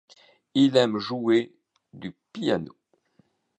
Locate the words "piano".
2.33-2.75